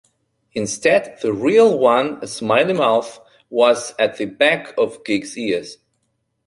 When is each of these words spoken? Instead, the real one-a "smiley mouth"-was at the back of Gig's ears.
Instead, 0.53 1.19
the 1.21 1.31
real 1.31 1.77
one-a 1.77 2.25
"smiley 2.27 2.73
mouth"-was 2.73 3.93
at 3.99 4.17
the 4.17 4.25
back 4.25 4.73
of 4.75 5.03
Gig's 5.03 5.37
ears. 5.37 5.77